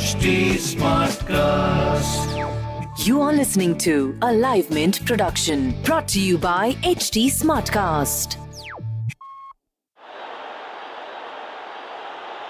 [0.00, 2.26] HT Smartcast.
[3.06, 8.38] You are listening to a Live Mint production brought to you by HT Smartcast.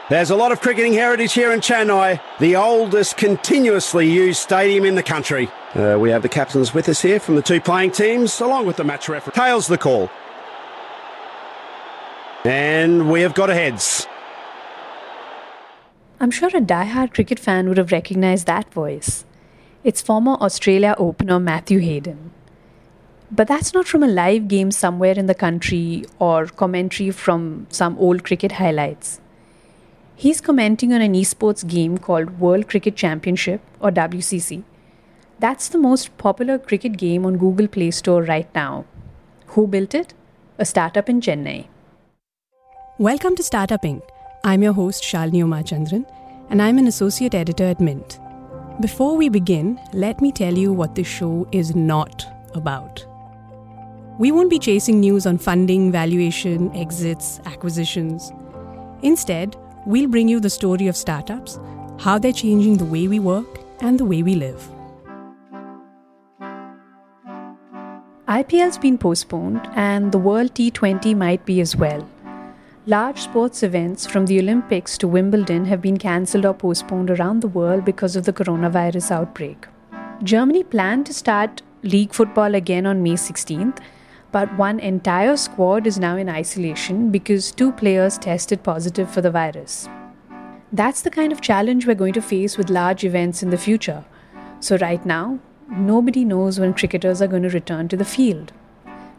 [0.08, 4.94] There's a lot of cricketing heritage here in Chennai, the oldest continuously used stadium in
[4.94, 5.50] the country.
[5.74, 8.76] Uh, we have the captains with us here from the two playing teams, along with
[8.76, 9.32] the match referee.
[9.34, 10.08] Tails the call.
[12.44, 14.06] And we have got a heads.
[16.22, 19.24] I'm sure a die-hard cricket fan would have recognized that voice.
[19.82, 22.32] It's former Australia opener Matthew Hayden.
[23.30, 27.96] But that's not from a live game somewhere in the country or commentary from some
[27.96, 29.18] old cricket highlights.
[30.14, 34.62] He's commenting on an esports game called World Cricket Championship or WCC.
[35.38, 38.84] That's the most popular cricket game on Google Play Store right now.
[39.56, 40.12] Who built it?
[40.58, 41.68] A startup in Chennai.
[42.98, 44.02] Welcome to Startup Inc.
[44.42, 46.06] I'm your host, Shalini Umachandran,
[46.48, 48.18] and I'm an associate editor at Mint.
[48.80, 52.24] Before we begin, let me tell you what this show is not
[52.54, 53.04] about.
[54.18, 58.32] We won't be chasing news on funding, valuation, exits, acquisitions.
[59.02, 61.60] Instead, we'll bring you the story of startups,
[61.98, 64.66] how they're changing the way we work and the way we live.
[68.26, 72.08] IPL's been postponed, and the World T20 might be as well.
[72.90, 77.46] Large sports events from the Olympics to Wimbledon have been cancelled or postponed around the
[77.46, 79.68] world because of the coronavirus outbreak.
[80.24, 83.78] Germany planned to start league football again on May 16th,
[84.32, 89.30] but one entire squad is now in isolation because two players tested positive for the
[89.30, 89.88] virus.
[90.72, 94.04] That's the kind of challenge we're going to face with large events in the future.
[94.58, 95.38] So, right now,
[95.68, 98.52] nobody knows when cricketers are going to return to the field.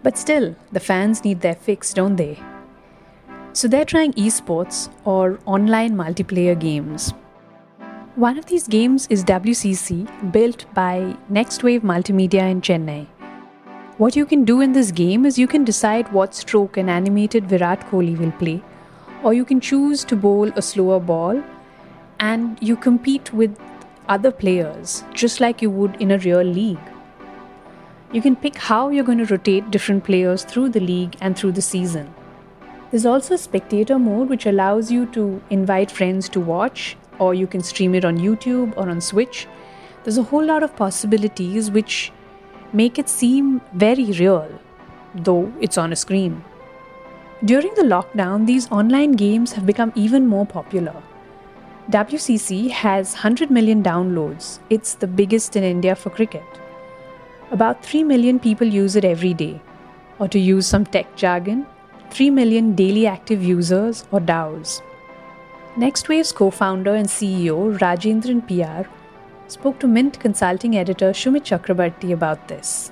[0.03, 2.38] But still, the fans need their fix, don't they?
[3.53, 7.13] So, they're trying esports or online multiplayer games.
[8.16, 13.07] One of these games is WCC, built by Next Wave Multimedia in Chennai.
[13.97, 17.50] What you can do in this game is you can decide what stroke an animated
[17.50, 18.63] Virat Kohli will play,
[19.22, 21.44] or you can choose to bowl a slower ball,
[22.19, 23.57] and you compete with
[24.07, 26.88] other players just like you would in a real league.
[28.13, 31.51] You can pick how you're going to rotate different players through the league and through
[31.51, 32.13] the season.
[32.91, 37.63] There's also spectator mode which allows you to invite friends to watch, or you can
[37.63, 39.47] stream it on YouTube or on Twitch.
[40.03, 42.12] There's a whole lot of possibilities which
[42.74, 44.59] make it seem very real,
[45.16, 46.44] though it's on a screen.
[47.46, 51.01] During the lockdown, these online games have become even more popular.
[51.91, 54.59] WCC has 100 million downloads.
[54.69, 56.44] It's the biggest in India for cricket.
[57.51, 59.62] About 3 million people use it every day.
[60.19, 61.66] Or to use some tech jargon,
[62.11, 64.81] 3 million daily active users or DAUs.
[65.77, 68.89] NextWave's co founder and CEO Rajendran PR
[69.47, 72.91] spoke to Mint consulting editor Shumit Chakrabarti about this.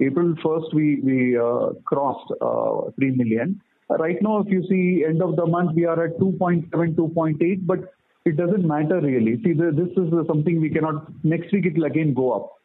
[0.00, 3.60] April 1st, we, we uh, crossed uh, 3 million.
[3.88, 7.94] Right now, if you see end of the month, we are at 2.7, 2.8, but
[8.24, 9.40] it doesn't matter really.
[9.44, 12.59] See, this is something we cannot, next week it will again go up.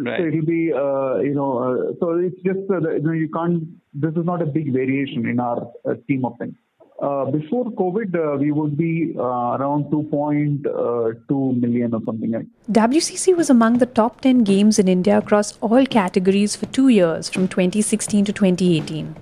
[0.00, 0.20] Right.
[0.20, 3.64] So it'll be, uh, you know, uh, so it's just, uh, you know, you can't,
[3.92, 6.54] this is not a big variation in our uh, scheme of things.
[7.02, 13.36] Uh, before COVID, uh, we would be uh, around 2.2 million or something like WCC
[13.36, 17.48] was among the top 10 games in India across all categories for two years from
[17.48, 19.16] 2016 to 2018.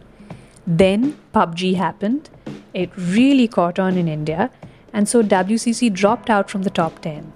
[0.66, 2.28] Then PUBG happened.
[2.74, 4.50] It really caught on in India,
[4.92, 7.32] and so WCC dropped out from the top 10.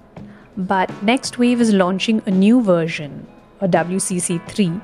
[0.58, 3.28] But Next Wave is launching a new version,
[3.62, 4.82] a WCC 3,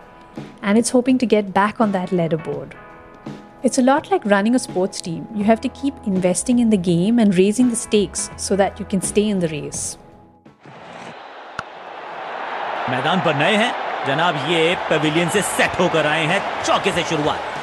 [0.62, 2.74] and it's hoping to get back on that leaderboard.
[3.64, 5.28] It's a lot like running a sports team.
[5.36, 8.86] You have to keep investing in the game and raising the stakes so that you
[8.86, 9.98] can stay in the race.
[12.90, 13.72] मैदान पर नए हैं
[14.08, 17.56] जनाब ये pavilion से set होकर आए हैं चौके से शुरुआत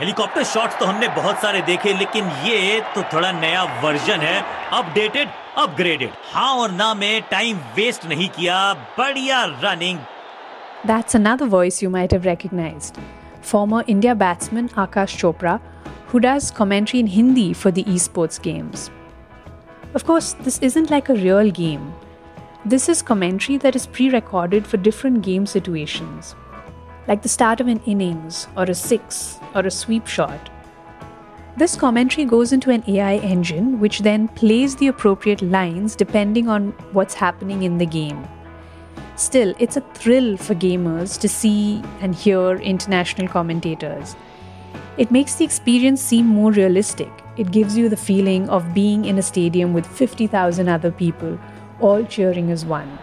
[0.00, 4.36] हेलीकॉप्टर शॉट्स तो हमने बहुत सारे देखे लेकिन ये तो थोड़ा नया वर्जन है
[4.74, 5.28] अपडेटेड
[5.58, 9.98] अपग्रेडेड हाँ और ना में टाइम वेस्ट नहीं किया बढ़िया running
[10.88, 12.98] That's another voice you might have recognized.
[13.48, 15.60] Former India batsman Akash Chopra,
[16.12, 18.90] who does commentary in Hindi for the esports games.
[19.94, 21.92] Of course, this isn't like a real game.
[22.64, 26.34] This is commentary that is pre recorded for different game situations,
[27.08, 30.50] like the start of an innings, or a six, or a sweep shot.
[31.57, 36.71] This commentary goes into an AI engine, which then plays the appropriate lines depending on
[36.91, 38.27] what's happening in the game.
[39.15, 44.17] Still, it's a thrill for gamers to see and hear international commentators.
[44.97, 47.09] It makes the experience seem more realistic.
[47.37, 51.39] It gives you the feeling of being in a stadium with 50,000 other people,
[51.79, 52.99] all cheering as one.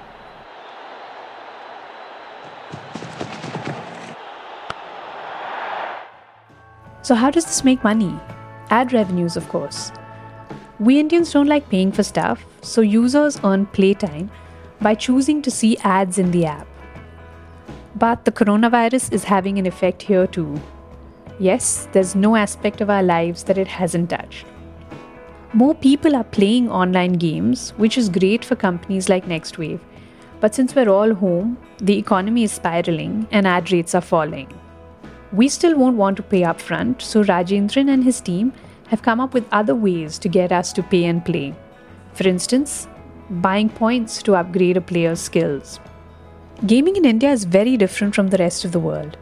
[7.00, 8.14] So, how does this make money?
[8.72, 9.92] Ad revenues, of course.
[10.80, 14.30] We Indians don't like paying for stuff, so users earn playtime
[14.80, 16.66] by choosing to see ads in the app.
[17.96, 20.58] But the coronavirus is having an effect here too.
[21.38, 24.46] Yes, there's no aspect of our lives that it hasn't touched.
[25.52, 29.80] More people are playing online games, which is great for companies like Nextwave.
[30.40, 34.48] But since we're all home, the economy is spiraling and ad rates are falling.
[35.32, 38.52] We still won't want to pay upfront, so Rajendran and his team
[38.88, 41.54] have come up with other ways to get us to pay and play.
[42.12, 42.86] For instance,
[43.30, 45.80] buying points to upgrade a player's skills.
[46.66, 49.16] Gaming in India is very different from the rest of the world.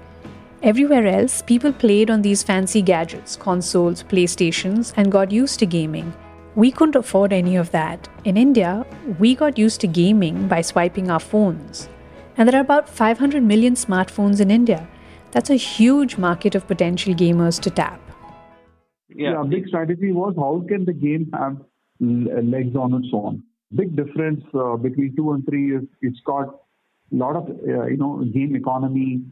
[0.62, 6.12] Everywhere else, people played on these fancy gadgets, consoles, PlayStations, and got used to gaming.
[6.56, 8.08] We couldn't afford any of that.
[8.24, 8.84] In India,
[9.20, 11.88] we got used to gaming by swiping our phones.
[12.36, 14.88] And there are about 500 million smartphones in India.
[15.32, 18.00] That's a huge market of potential gamers to tap.
[19.08, 21.56] Yeah, yeah big strategy was how can the game have
[22.00, 23.42] legs on its own?
[23.74, 27.96] Big difference uh, between two and three is it's got a lot of uh, you
[27.96, 29.22] know game economy,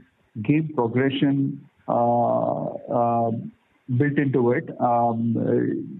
[0.43, 3.31] game progression uh, uh
[3.97, 4.69] built into it.
[4.81, 5.99] Um, uh,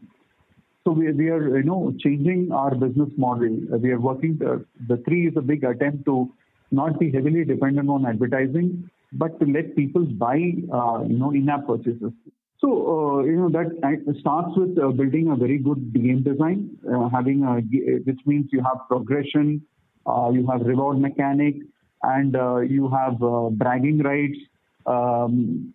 [0.85, 3.59] so we, we are you know changing our business model.
[3.81, 4.39] We are working.
[4.39, 6.33] The, the three is a big attempt to
[6.71, 11.67] not be heavily dependent on advertising, but to let people buy, uh, you know, in-app
[11.67, 12.13] purchases.
[12.61, 17.09] So, uh, you know, that starts with uh, building a very good game design, uh,
[17.09, 17.61] having a,
[18.01, 19.63] which means you have progression,
[20.07, 21.55] uh, you have reward mechanic,
[22.03, 23.19] and uh, you have
[23.59, 24.39] bragging rights,
[24.87, 25.73] um,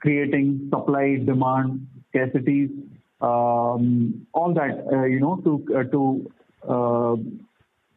[0.00, 2.70] creating supply, demand, scarcities,
[3.20, 6.30] um, all that, you know, to to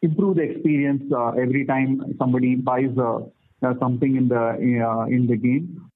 [0.02, 1.02] improve the experience
[1.40, 3.20] every time somebody buys a
[3.62, 5.90] uh, something in the uh, in the game.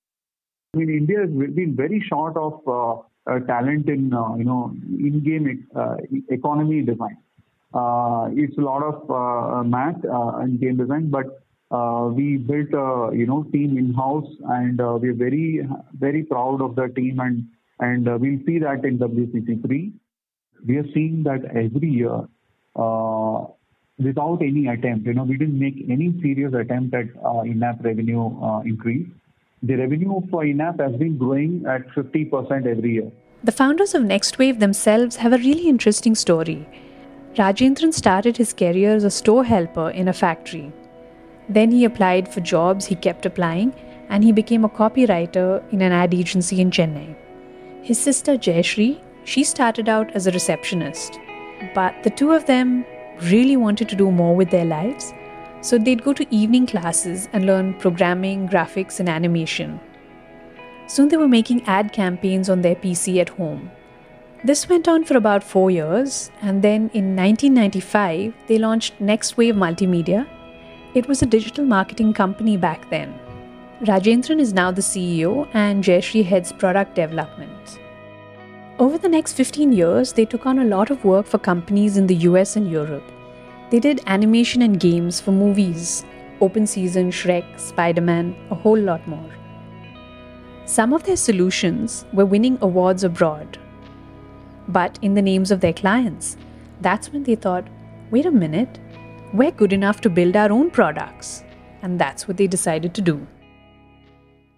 [0.74, 4.74] I mean, India has been very short of uh, talent in you know
[5.08, 5.68] in-game
[6.30, 7.18] economy design.
[8.36, 10.02] it's a lot of math
[10.42, 11.42] and game design, but
[11.72, 15.66] uh, we built a you know team in house and uh, we're very
[15.98, 17.44] very proud of the team and
[17.80, 19.92] and uh, we'll see that in WCC3
[20.66, 22.20] we are seeing that every year
[23.98, 25.06] without any attempt.
[25.06, 29.06] You know, we didn't make any serious attempt at uh, in-app revenue uh, increase.
[29.62, 33.12] The revenue for in-app has been growing at 50% every year.
[33.44, 36.66] The founders of Nextwave themselves have a really interesting story.
[37.34, 40.72] Rajendran started his career as a store helper in a factory.
[41.48, 43.74] Then he applied for jobs he kept applying
[44.08, 47.16] and he became a copywriter in an ad agency in Chennai.
[47.82, 51.18] His sister Jayashree, she started out as a receptionist.
[51.74, 52.84] But the two of them
[53.30, 55.12] really wanted to do more with their lives,
[55.60, 59.80] so they'd go to evening classes and learn programming, graphics, and animation.
[60.86, 63.70] Soon they were making ad campaigns on their PC at home.
[64.44, 70.26] This went on for about four years, and then in 1995, they launched Nextwave Multimedia.
[70.94, 73.14] It was a digital marketing company back then.
[73.82, 77.78] Rajendran is now the CEO, and Jayashree heads product development.
[78.82, 82.08] Over the next 15 years, they took on a lot of work for companies in
[82.08, 83.04] the US and Europe.
[83.70, 86.04] They did animation and games for movies,
[86.40, 89.30] Open Season, Shrek, Spider Man, a whole lot more.
[90.64, 93.56] Some of their solutions were winning awards abroad.
[94.66, 96.36] But in the names of their clients,
[96.80, 97.68] that's when they thought,
[98.10, 98.80] wait a minute,
[99.32, 101.44] we're good enough to build our own products.
[101.82, 103.24] And that's what they decided to do.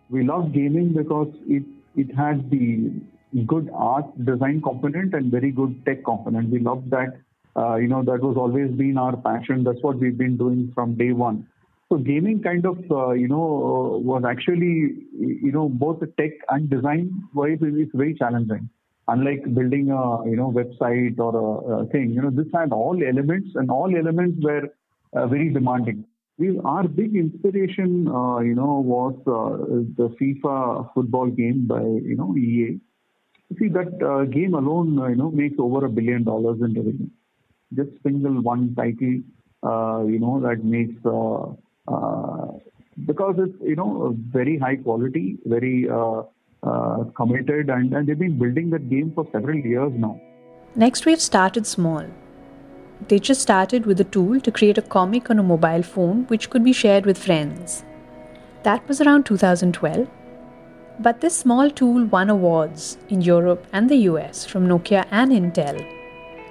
[0.08, 1.64] We love gaming because it,
[1.94, 2.90] it has the
[3.42, 6.50] good art design component and very good tech component.
[6.50, 7.18] We love that.
[7.56, 9.64] Uh, you know, that was always been our passion.
[9.64, 11.46] That's what we've been doing from day one.
[11.90, 17.12] So gaming kind of, uh, you know, was actually, you know, both tech and design
[17.34, 18.68] wise is very challenging.
[19.06, 22.98] Unlike building a, you know, website or a, a thing, you know, this had all
[23.06, 24.68] elements and all elements were
[25.12, 26.04] uh, very demanding.
[26.38, 32.16] We, our big inspiration, uh, you know, was uh, the FIFA football game by, you
[32.16, 32.80] know, EA
[33.58, 37.08] See that uh, game alone, uh, you know, makes over a billion dollars in revenue.
[37.74, 39.20] Just single one title,
[39.62, 41.52] uh, you know, that makes uh,
[41.92, 42.58] uh,
[43.06, 46.22] because it's you know very high quality, very uh,
[47.16, 50.20] committed, and, and they've been building that game for several years now.
[50.76, 52.04] Nextwave started small.
[53.08, 56.48] They just started with a tool to create a comic on a mobile phone which
[56.48, 57.84] could be shared with friends.
[58.62, 60.08] That was around 2012.
[61.00, 65.84] But this small tool won awards in Europe and the US from Nokia and Intel.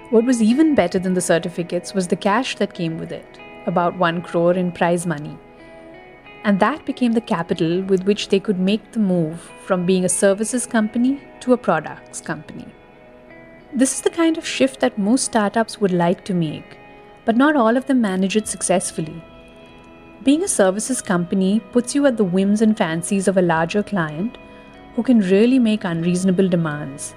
[0.09, 3.97] What was even better than the certificates was the cash that came with it about
[3.97, 5.37] 1 crore in prize money.
[6.43, 10.09] And that became the capital with which they could make the move from being a
[10.09, 12.67] services company to a products company.
[13.73, 16.77] This is the kind of shift that most startups would like to make,
[17.23, 19.23] but not all of them manage it successfully.
[20.23, 24.37] Being a services company puts you at the whims and fancies of a larger client
[24.95, 27.13] who can really make unreasonable demands.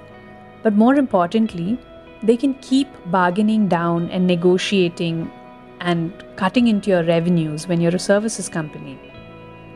[0.64, 1.78] But more importantly,
[2.24, 5.30] they can keep bargaining down and negotiating
[5.80, 8.98] and cutting into your revenues when you're a services company.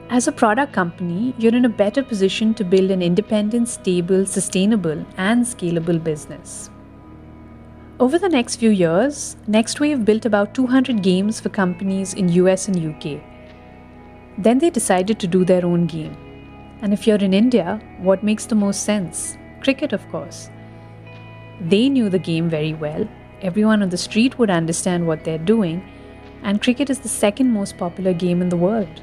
[0.09, 5.07] As a product company, you're in a better position to build an independent, stable, sustainable,
[5.17, 6.69] and scalable business.
[8.01, 12.79] Over the next few years, Nextwave built about 200 games for companies in US and
[12.83, 13.21] UK.
[14.39, 16.17] Then they decided to do their own game.
[16.81, 19.37] And if you're in India, what makes the most sense?
[19.61, 20.49] Cricket, of course.
[21.61, 23.07] They knew the game very well.
[23.43, 25.87] Everyone on the street would understand what they're doing.
[26.43, 29.03] And cricket is the second most popular game in the world.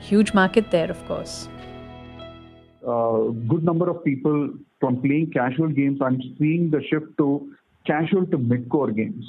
[0.00, 1.48] Huge market there, of course.
[2.84, 7.55] A uh, good number of people from playing casual games, I'm seeing the shift to
[7.86, 9.24] casual to mid-core games.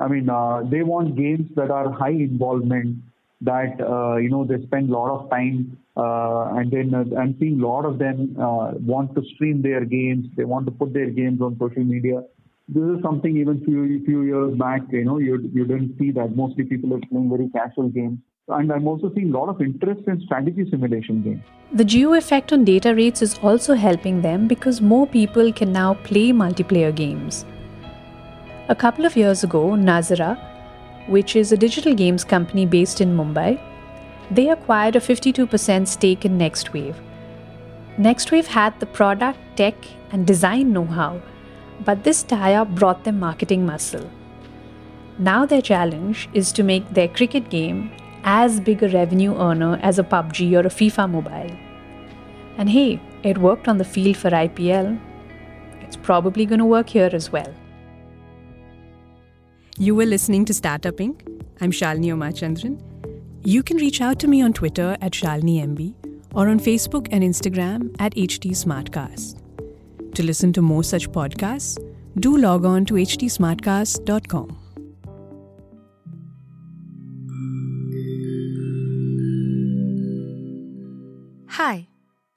[0.00, 2.98] I mean, uh, they want games that are high involvement,
[3.40, 7.36] that uh, you know they spend a lot of time, uh, and then uh, I'm
[7.38, 10.26] seeing a lot of them uh, want to stream their games.
[10.36, 12.22] They want to put their games on social media.
[12.68, 16.36] This is something even few few years back, you know, you you didn't see that.
[16.36, 18.18] Mostly people are playing very casual games.
[18.48, 21.42] And I'm also seeing a lot of interest in strategy simulation games.
[21.72, 25.94] The Jio effect on data rates is also helping them because more people can now
[25.94, 27.44] play multiplayer games.
[28.70, 30.38] A couple of years ago, Nazara,
[31.08, 33.58] which is a digital games company based in Mumbai,
[34.30, 36.96] they acquired a 52% stake in Nextwave.
[37.98, 39.74] Nextwave had the product, tech,
[40.12, 41.22] and design know how,
[41.86, 44.10] but this tie up brought them marketing muscle.
[45.18, 47.90] Now their challenge is to make their cricket game
[48.22, 51.56] as big a revenue earner as a PUBG or a FIFA mobile.
[52.58, 55.00] And hey, it worked on the field for IPL.
[55.80, 57.54] It's probably going to work here as well.
[59.80, 61.20] You were listening to Startup Inc.
[61.60, 62.82] I'm Shalini Umachandran.
[63.44, 65.94] You can reach out to me on Twitter at ShaliniMB
[66.34, 69.40] or on Facebook and Instagram at HT Smartcast.
[70.16, 71.78] To listen to more such podcasts,
[72.18, 74.58] do log on to htsmartcast.com.
[81.50, 81.86] Hi,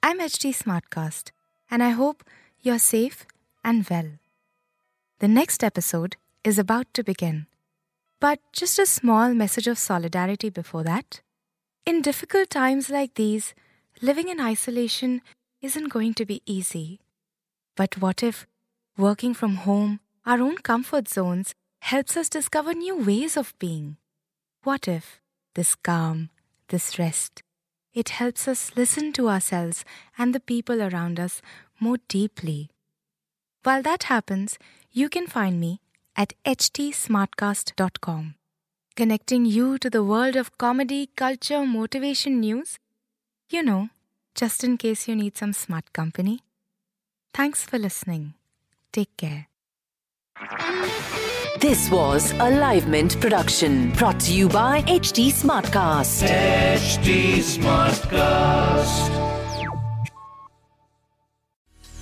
[0.00, 1.32] I'm HT Smartcast,
[1.68, 2.22] and I hope
[2.60, 3.26] you're safe
[3.64, 4.12] and well.
[5.18, 7.46] The next episode is about to begin.
[8.20, 11.20] But just a small message of solidarity before that.
[11.84, 13.54] In difficult times like these,
[14.00, 15.22] living in isolation
[15.60, 17.00] isn't going to be easy.
[17.76, 18.46] But what if
[18.96, 23.96] working from home, our own comfort zones, helps us discover new ways of being?
[24.62, 25.20] What if
[25.54, 26.30] this calm,
[26.68, 27.42] this rest,
[27.92, 29.84] it helps us listen to ourselves
[30.16, 31.42] and the people around us
[31.80, 32.70] more deeply?
[33.64, 34.58] While that happens,
[34.92, 35.80] you can find me
[36.16, 38.34] at htsmartcast.com,
[38.96, 42.78] connecting you to the world of comedy, culture, motivation news.
[43.48, 43.88] You know,
[44.34, 46.40] just in case you need some smart company.
[47.34, 48.34] Thanks for listening.
[48.92, 49.48] Take care.
[51.60, 56.26] This was a Livemint production brought to you by HT Smartcast.
[56.26, 59.31] HT Smartcast.